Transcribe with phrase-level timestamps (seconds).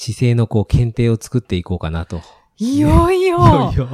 [0.00, 2.22] 姿勢のこう検定を作っていこうかなと。
[2.56, 3.88] いよいよ、いよいよ。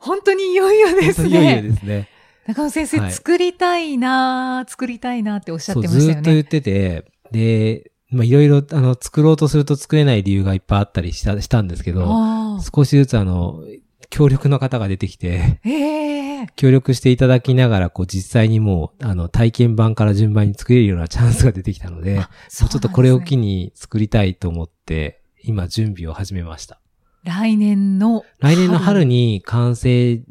[0.00, 1.62] 本当にいよいよですいよいよね。
[1.62, 2.08] ですね。
[2.48, 3.12] 中野先生、はい。
[3.12, 6.12] 作りたいな作りたいなっておっしゃってましたよね。
[6.14, 13.62] ずーっと言ってて、で、まあ、いろいろ、あの、作ろうとすると作れない理由がいっぱいあったりした、したんですけど、少しずつあの、
[14.10, 16.21] 協力の方が出てきて、ええ
[16.56, 23.42] 協力していただきながら、こう、実際にもう、あの、体験版から順番に作れるようなチャンスが出てきたので、あちょっとこれを機に。
[23.42, 26.80] に作りたいと思って、今準備を始めました。
[27.24, 28.24] 来年の。
[28.38, 29.04] 来年の春。
[29.04, 30.22] に完成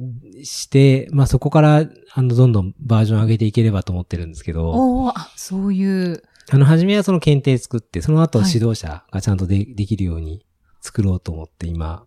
[0.42, 6.24] して、まあ、そこから、あの、どんどんバージョン上げていければと思ってるんですけど、おーあ、そういう。
[6.52, 10.46] あの、初めはその検定作って、その後はい指導者がちゃんとで,、できるように
[10.80, 12.06] 作ろうと思って今、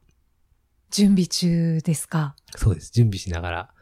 [0.90, 2.34] 準備中ですか？
[2.56, 2.90] そうです。
[2.94, 3.73] 準備しながら。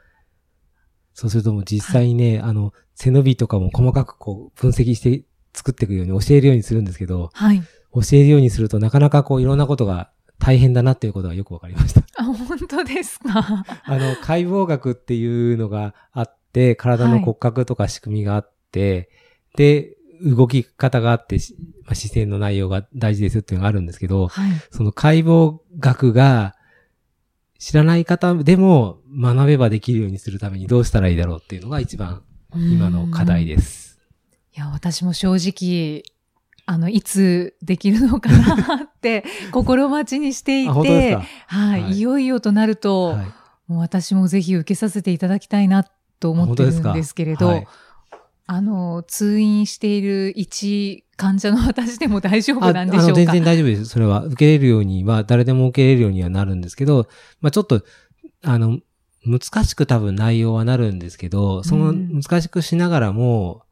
[1.14, 7.62] そうするともう実際にね、あの、背伸びとかも細かくこう分析して作っていくように教えるようにするんですけど、はい。
[7.94, 12.02] 教えるようにするとなかなかこういろんなことが大変だなっていうことがよくわかりました。
[12.16, 13.64] あ、本当ですか？
[13.84, 19.10] あの、解剖学っていうのがあって、体の骨格とか仕組みがあって、
[19.56, 21.54] で、動き方があって、し
[21.84, 24.52] まあ、姿勢の内容が大事ですっていうのがあるんですけど、はい。
[24.70, 26.54] その解剖学が
[27.62, 32.24] 知らない方でも学べばできるようにするためにどうしたらいいだろうっていうのが一番
[32.56, 33.46] 今の課題す。
[33.46, 34.00] です。
[34.56, 36.02] いや、私も正直、
[36.66, 43.26] あの、いつできるのかなって 心待ちにしていてか、はい、はいい、よいよとなると、はい。
[43.69, 45.84] もう私もぜひ受けさせていただきたいな
[46.19, 47.69] と思ってるんですけれど、はい
[48.52, 53.86] あの、通院している一患者の私でも大丈夫なんでしょうか全然大丈夫です。
[53.86, 57.08] それは受けれるようには、誰でも受けれるようにはなるんですけど、
[57.40, 57.82] まあちょっと、
[58.42, 58.80] あの、
[59.24, 63.62] 難しく多分内容はなるんですけど、そのうん難しくしながらも、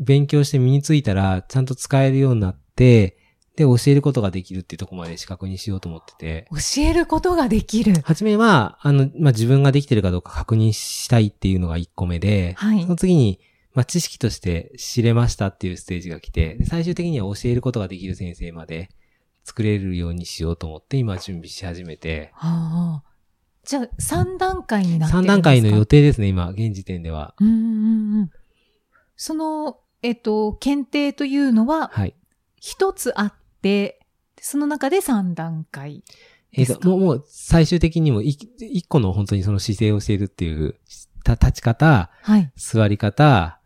[0.00, 3.18] 勉強して身についたら、ちゃんと使えるようになって、
[3.56, 6.46] で、教えることができるっていうところまで資格にしようと思ってて。
[6.50, 8.00] 教えることができる。
[8.00, 13.40] はじめは、あの、まあ、自分ができてるかどうか確認したいっていうのが1個目で、はいその次に、
[13.74, 18.90] まあ、知識として知れましたっていうステージが来て、で最終的には教えることができる先生まで
[19.44, 23.10] 作れるようにしようと思って今準備し始めて、はあ、
[23.64, 25.32] じゃあ、3段階になってるん3ですか？
[25.34, 27.34] 段階の予定ですね、今、現時点では。
[27.40, 28.30] うんうんうん。
[29.16, 32.14] その、えっと、検定というのは、はい。
[32.60, 34.00] 一つあって、
[34.40, 36.02] その中で3段階。
[36.52, 40.74] えっ、と、もう、もう、最終的にもい、一個の本当にその姿勢を教えるっていう、
[41.22, 42.50] た立ち方、はい。
[42.56, 43.59] 座り方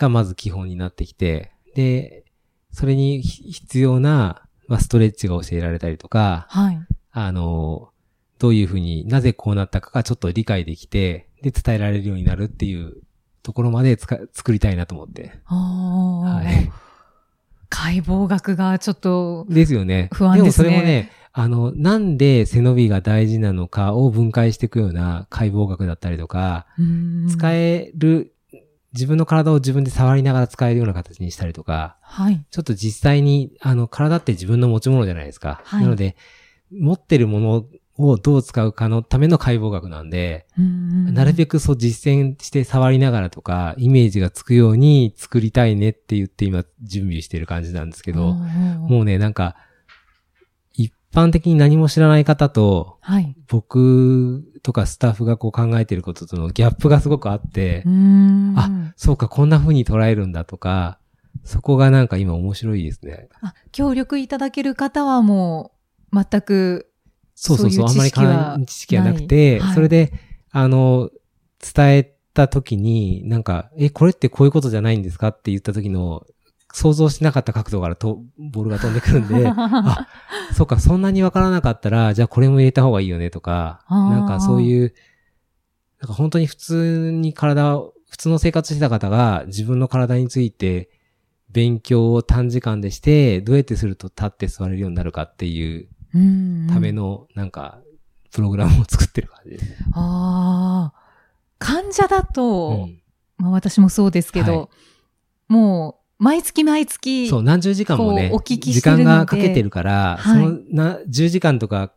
[0.00, 2.24] がまず基本になってきて、で、
[2.72, 6.78] それにひ必要な、まあ、ストレッチが教えられたりとか、はい。
[7.12, 7.90] あの、
[8.38, 13.02] どういうふうになぜこうなったかがちょっと理解できて、で、伝えられるようになるっていう
[13.42, 15.32] ところまでつか作りたいなと思って。
[15.44, 16.72] ああ、はい。
[17.68, 20.08] 解剖学がちょっと、ですよね。
[20.12, 26.66] 不安ですねもそれもね、あの、なんで背伸びが大事なのかを分解していくような解剖学だったりとか、
[27.28, 28.34] 使え、える、
[28.92, 32.44] 自分の体を自分で触りながら使えるような形にしたりとか、はい。
[32.50, 35.60] ちょっと実際に、あの、体って自分の持ち物じゃないですか。
[35.64, 36.16] はいなので、
[36.72, 37.64] 持ってるもの
[37.96, 49.69] をどう使うかのための解剖学なんで、なるべく、くそう実践して触りながらとか、イメージがつくように作りたいねって言って今準備してる感じなんですけど、ももうね、なんか、一
[51.12, 53.34] 般的に何も知らない方と、はい。
[53.48, 60.98] 僕とかスタッフがこう考えてることとのギャップがすごくあって、うんあ、そうか、こんな風に捉えるんだとか、
[61.44, 63.28] そこがなんか今面白いですね。
[63.40, 65.72] あ、協力いただける方はも
[66.12, 66.90] う、全く、
[67.34, 70.12] そうそうそう、あんまり知識はか知識がなくて、はいそれで、
[70.50, 71.10] あの、
[71.74, 76.26] 伝えた時に、なんか、え、これってこういうことじゃないんですかって言った時の、
[76.72, 80.06] 想像しなかった角度からとボールが飛んでくるんで、 あ、
[80.54, 84.94] そうか、そんなにわからなかったら、じゃあこれも入れた方がいいよねとか、なんかそういう、
[86.00, 90.90] なんか本当に普通に体を、普通の生活してた方が自分の体について
[91.50, 97.80] 勉強を短時間でして、どうやってすると立って座れるようになるかっていううんための、なんか、
[98.32, 99.64] プログラムを作ってる感じです。
[99.92, 101.00] ああ。
[101.58, 103.00] 患者だと、うん
[103.40, 104.68] まあ私もそうですけど、は
[105.48, 111.92] も毎月毎月、そう、何十時間もねお聞、き時間がかけてるから、はいそのな、10時間とか、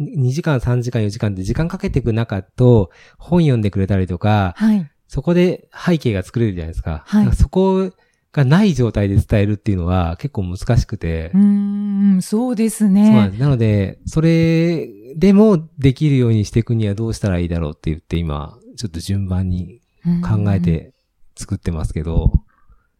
[0.00, 4.90] 2時間、3時間、4時間って時間かけていく中と、本読んでくれたりとか、はい。
[5.06, 7.04] そこで背景が作れるじゃないですか。
[7.06, 7.90] はいそこ
[8.30, 11.30] がない状態で伝えるっていうのは結構難しくて。
[11.34, 13.06] うーん、そうですね。
[13.06, 13.40] そうなんです。
[13.40, 14.86] なので、それ
[15.16, 19.80] でもできるようにしていくにはどうしたらいいだろうって言って今、ちょっと順番に
[20.22, 20.62] 考えうん。
[20.62, 20.92] て
[21.36, 22.32] 作ってますけど。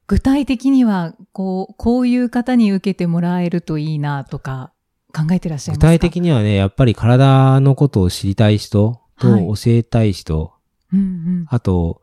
[0.08, 4.72] 具体的には、こう、こういう方に受けてもらえるといいなとか、
[5.14, 5.86] 考えてらっしゃいますか？
[5.86, 9.46] 具体的にはね、やっぱり体のことを知りたい人とはい。
[9.46, 10.52] 教えたい人、
[10.92, 11.46] うんうん。
[11.48, 12.00] あと、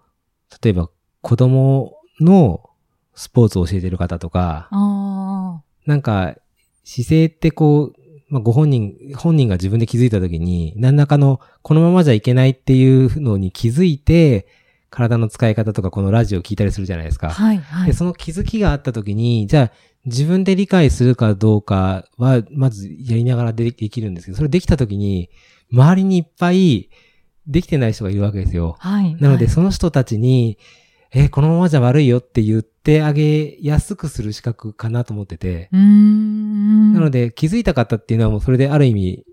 [0.61, 0.89] 例えば
[1.21, 2.69] 子供の
[3.15, 6.35] スポーツを教えてる方とか、あなんか
[6.83, 7.93] 姿勢ってこう、
[8.29, 14.47] まあ、ご本人、本人が自分で気づいたときに、何らかのこのままじゃいけないっていうのに気づいて、
[14.95, 17.27] 体の使い方とかこのラジオを聞いたりするじゃないですあ。
[17.27, 17.29] か。
[17.29, 17.87] はい、はい。
[17.87, 19.71] で、その気づきがあったときに、じゃあ
[20.05, 25.29] 自分で理解するかどうかは、まずやりながらでできるんですけど、それできたときに、
[25.71, 26.89] 周りにいっぱい
[27.47, 28.75] できてない人がいるわけですよ。
[28.79, 29.15] はい。
[29.15, 30.57] なので、はいその人たちに、
[31.11, 35.69] え、このままじゃ悪いよって言ってあげやすくする資格かなと思ってて。
[35.71, 35.79] な
[36.99, 39.23] ので気づいた方っていうのはもうそれである意味、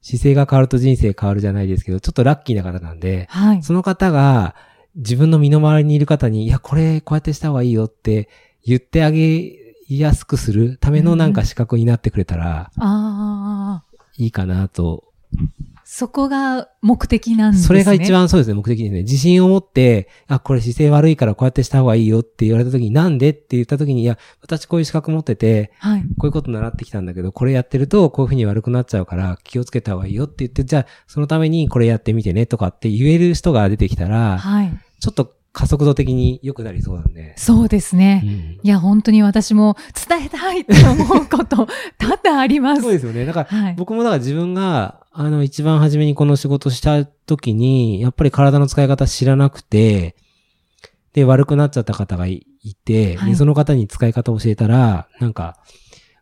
[0.00, 3.62] 姿勢が変わると人生変わるじゃないですけど、ちょっとラッキーな方なんで、はい。
[3.62, 4.56] その方が
[4.96, 8.28] 自分の身の回りにいる方に、いや、これこうやってした方がいいよって
[8.64, 13.84] 言ってあげやすくするためのなんか資格になってくれたらああ。
[14.16, 15.04] いいかなと
[15.90, 17.66] そこが目的なんですね。
[17.66, 18.12] それが一。
[18.12, 19.02] 番そうですね、目的ですね。
[19.04, 26.02] 自信を持って、あ、これ姿勢悪いからこうやってした方がいいよって言われた時に、なんでって言った時に、いや、私こういう資格持ってて、はい。
[26.02, 34.78] こういうこと習ってきたんだけど、これやってるとこういうふうに悪くなっちゃうから気をつけた方がいいよって言って、じゃあそのためにこれやってみてねとかって言える人が出てきたら、はい。
[35.00, 37.34] ちょっと加速度的に良くなりそうなんで。
[37.36, 38.22] そうですね。
[38.24, 39.76] うんいや、本当に私も
[40.08, 41.66] 伝えたいって思うこと、
[41.98, 42.82] 多々あります。
[42.82, 43.24] そうですよね。
[43.24, 43.74] だから、はい。
[43.76, 50.16] 僕もだから自分が、あの、一番初めにこの仕事した時に、やっぱり体の使い方知らなくて、
[51.12, 55.56] で、悪くなっちゃった方がいいて、はいで、その方に使い方を教えたら、なんか、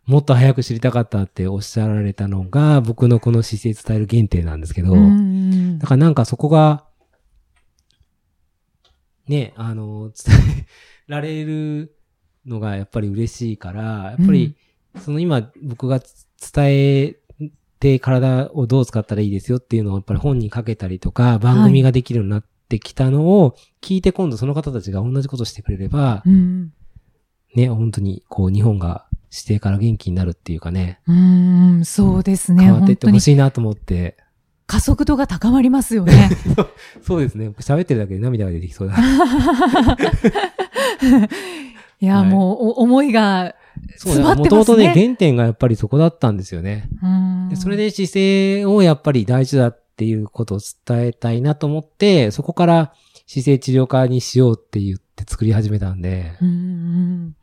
[0.05, 6.85] もっと早く知りたかったっておっしゃられたのが、僕のこの姿勢伝える原点なんですけど、うんだからなんかそこが、
[9.27, 10.65] ね、あの、伝え
[11.07, 11.95] られる
[12.45, 14.55] のがやっぱり嬉しいから、やっぱり、
[14.99, 17.15] その今僕が伝え
[17.79, 26.73] て体をどう使ったらいいですよっていうのをやっぱり本にかけたりとか、番組ができるようになってきたのを聞いて今度その方たちが同じことしてくれれば、うん。
[27.55, 32.65] ね、本当にこう日本が指定から元気になるっていうかね、うん、そうですね。
[32.65, 34.17] 変わっていってほしいなと思って、
[34.67, 36.29] 加速度が高まりますよね。
[37.01, 37.49] そうですね。
[37.59, 38.95] 喋ってるだけで涙が出てきそうだ。
[41.99, 43.55] いや、はいもう、お思いが
[43.95, 44.93] 詰まってもともとますね。
[44.93, 46.89] ね、原点がやっぱりそこだったんですよね。
[47.55, 52.93] それで姿勢をやっぱり大事だっていうことを伝えたいなと思って、そこから
[53.25, 57.35] 姿勢治療科にしようって言って作り始めたんで、うんうん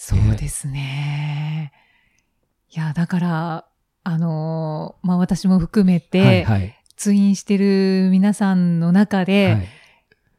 [0.00, 1.72] そうですね。
[2.70, 3.67] いや、だから、
[4.08, 6.74] あのーまあ、私も含めて、はいはい。
[6.96, 9.68] 通院してる皆さんの中で、はい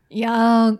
[0.10, 0.80] い、やー、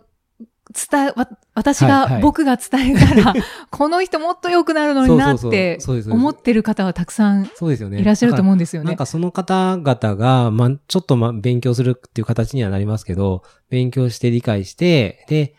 [0.90, 3.34] 伝え、わ、私が、はいはい僕が伝えたら、
[3.70, 5.78] この人もっと良くなるのになって
[6.10, 8.00] 思ってる方はたくさんそうですよね。
[8.00, 8.88] いらっしゃると思うんですよね。
[8.88, 15.54] なんかその方々が、まあ、ちょっとまあ、勉強するっていう形にはなりますけど、勉強して理解して、で、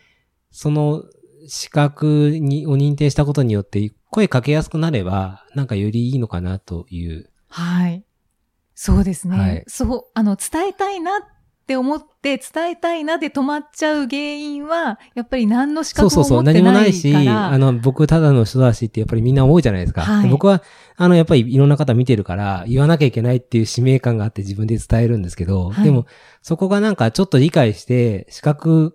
[0.50, 1.02] その
[1.48, 7.30] 資格に、を認定したことによって声かけやすくなれば、なんかよりいいのかなという。
[7.48, 8.04] はい。
[8.74, 9.38] そうですね。
[9.38, 11.22] はいそう、あの、伝えたいなっ
[11.66, 16.72] て思って、伝えたいなで止まっちゃう原因は、やっぱり何の資格もそうそうそう、持ってないから。
[16.72, 20.02] 何もないし、あの、僕ただの人だしってやっぱりみんな思うじゃないですか。
[20.02, 20.62] はいで僕は、
[20.96, 26.06] あの、やっぱりいろんな方見てるから、言わなきゃいけないっていう使命感があって自分で伝えるんですけど、はいでも、
[26.42, 28.94] そこがなんかちょっと理解して、資格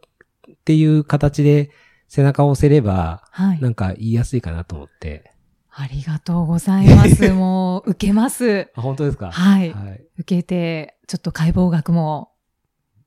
[0.51, 1.71] っていう形で
[2.07, 3.61] 背中を押せれば、はい。
[3.61, 5.33] なんか言いやすいかなと思って。
[5.69, 7.29] ありがとうございます。
[7.33, 8.69] もう、受けます。
[8.75, 9.31] あ、本当ですか？
[9.31, 9.71] はい。
[9.71, 10.01] はい。
[10.17, 12.31] 受けて、ちょっと解剖学も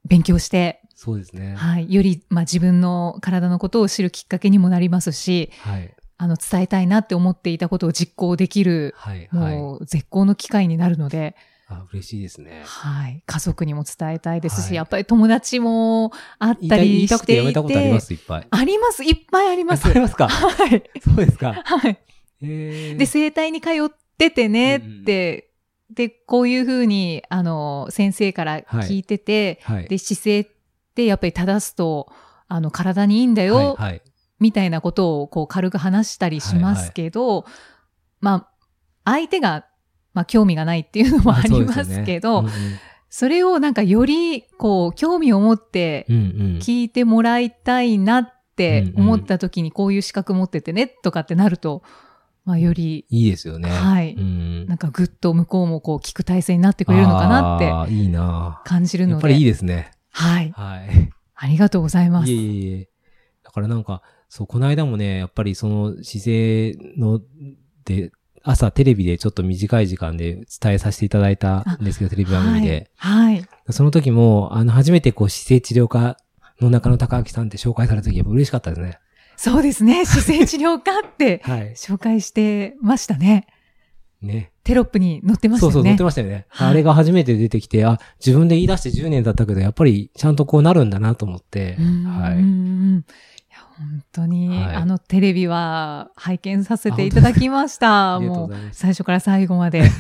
[0.05, 1.55] 勉強して、そうですね。
[1.57, 1.93] はい。
[1.93, 5.95] より、まあ、自分の体のことを知るきっかけにもなりますし、はい。
[6.19, 9.27] あの、伝えたいなって思っていたことを実行できる、はい。
[9.33, 9.57] はい。
[9.57, 11.35] もう、絶好の機会になるので、
[11.71, 12.63] あ、嬉しいですね。
[12.67, 13.23] はい。
[13.25, 17.63] 家族にも伝えたいですし、はいやっぱり友達もあったりいたくてやめしていて。
[17.63, 18.47] たことありますいっぱい。
[18.51, 19.05] あります。
[19.05, 19.87] いっぱいあります。
[19.87, 20.83] あありますかはい。
[21.03, 21.63] そうですか。
[21.65, 21.99] はい。
[22.43, 25.51] えーで、整体に通っててねって、
[25.91, 29.89] で、こういうふうに、あの、先生から聞いてて、はい。
[29.89, 30.47] で、姿勢っ
[30.95, 32.11] てやっぱり正すと、
[32.49, 33.77] あの、体にいいんだよ、はい。
[33.77, 34.03] はい。
[34.41, 37.45] みたいなことをこう軽く話したりしますけど、
[38.21, 38.49] まあ、
[39.05, 39.67] 相手が、
[40.15, 42.45] まあ、興味がないっていうのもありますけど、
[43.09, 51.83] それをなんかより、こう、興味を持って聞いてもらいたいなって思った時にこういう資格持っててねとかってなると、
[52.45, 53.69] まあより、いいですよね。
[53.71, 59.13] はいうんなんかぐっと向こうもこう聞く体制になってくれるのかなっていいな感じるので。
[59.15, 59.91] やっぱりいいですね。
[60.11, 60.51] はい。
[60.53, 61.11] はい。
[61.35, 62.31] ありがとうございます。
[62.31, 62.89] いえいえいえ。
[63.43, 67.21] だからなんか、そう、この間もね、やっぱりその姿勢の、
[67.85, 72.91] で、朝テレビでちょっと短い時間で伝えさせていただいたんですけど、テレビ番組で。
[72.97, 73.35] はい。
[73.37, 73.49] はい。
[73.71, 76.17] その時も、あの、初めてこう、姿勢治療科
[76.61, 78.99] の中野隆明さんって紹介された時、やっぱ嬉しかったですね。
[79.37, 80.05] そうですね。
[80.07, 81.73] 姿勢治療科ってはい。
[81.75, 83.47] 紹介してましたね。
[84.23, 84.53] ね。
[84.65, 85.73] テロップに載ってましたよね。
[85.73, 86.47] そうそう、載ってましたよね。
[86.49, 92.37] はいあれが初めて出てきて、あ、自分で言い出して10年だったけど、やっぱりちゃんとこうなるんだなと思って、うんはい。
[93.81, 98.21] 本当に、はいあのテレビは拝見させていただきました。
[98.21, 99.91] もう最初から最後まで。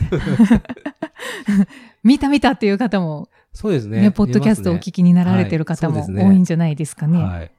[2.05, 4.03] 見た見たっていう方も、そうですね。
[4.03, 7.23] ね、ポッドキャストをお聞きになられてる方もね多いんじゃないですかね。
[7.23, 7.51] はい。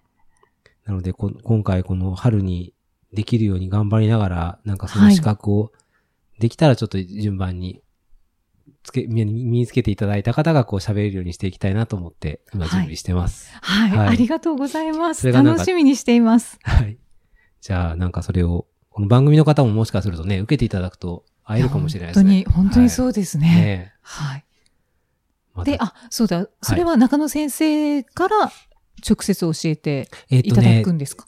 [0.85, 2.73] なのでこ、今回この春に
[3.13, 5.71] できるように頑張りながら、なんかその資格を、
[6.39, 7.81] できたらちょっと順番に、
[8.91, 13.51] つけ、身につけていただいた方がこう喋れるようにしていきたいなと思って、今準備してます。
[13.61, 15.31] はい、はいありがとうございます。
[15.31, 16.59] 楽しみにしています。
[16.63, 16.97] はい。
[17.61, 22.43] じゃあ、なんかそれを、この番組の方ももしかするとね、受けていただくと会えるかもしれないですね。
[22.43, 23.47] 本当に、本当にそうですね。
[23.47, 24.45] ねはい。
[25.53, 28.51] またで、あ、そうだ、それは中野先生から
[29.07, 31.25] 直接教えてえっといただねくんですか、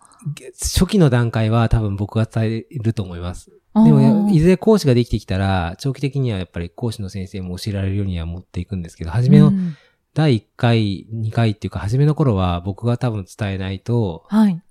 [0.62, 3.52] 初期の段階は多分僕が伝えると思います。
[3.76, 9.76] でも、いずれ講師ができてきたら、長期的にはやっぱり講師の先生も教えられるようには持っていくんですけど、初めのうん
[10.14, 14.62] 第1回、2回っていうか、初めの頃は僕が多分伝えないと、はい。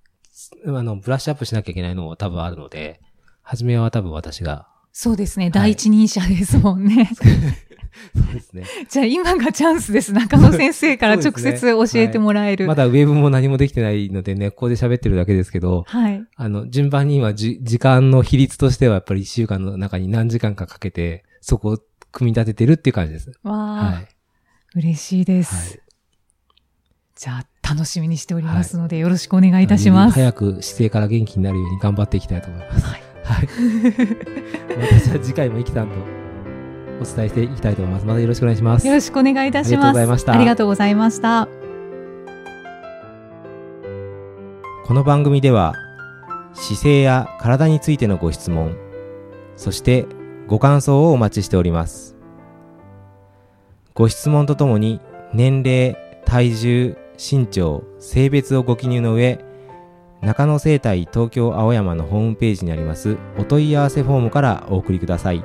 [0.66, 3.00] あの、ブラッシュアップしなきゃいけないのも多分あるので、
[3.42, 4.68] 初めは多分私が。
[4.92, 5.50] そうですね。
[5.50, 7.11] 第一人者ですもんね。
[8.14, 8.64] そうですね。
[8.88, 10.12] じゃあ今がチャンスです。
[10.12, 12.66] 中野先生から直接教えてもらえる。
[12.66, 16.25] まだウェブも何もできてないのでね、ここで喋ってるだけですけど、はい。
[16.37, 21.78] あの、順番に今じ、時間の比率としてはやっぱり1週間の中に何時間かかけて、そこを
[22.11, 23.32] 組み立ててるっていう感じです。
[23.42, 24.08] わあ、はい。
[24.76, 25.54] 嬉しいです。
[25.54, 25.80] はい。
[27.14, 30.14] じゃあ楽しみにしておりますので、よろしくお願いいたします。
[30.14, 32.87] 早く姿勢から元気になるように頑張っていきたいと思います。
[32.87, 33.02] はい。
[33.25, 33.49] はい。
[35.00, 36.21] 私は次回もイキさんと
[37.02, 38.06] お伝えしていきたいと思います。
[38.06, 38.87] またよろしくお願いします。
[38.87, 39.88] よろしくお願いいたします。
[39.88, 41.62] ありがとうございましたありがとうございました。
[44.85, 45.75] この番組では
[46.52, 48.76] 姿勢や体についてのご質問
[49.56, 50.06] そして
[50.47, 52.16] ご感想をお待ちしております
[53.94, 55.00] ご質問とともに
[55.32, 59.38] 年齢体重身長性別をご記入の上
[60.21, 65.44] 中野生態東京青山のホームページにありますお問い合わせフォームからお送りください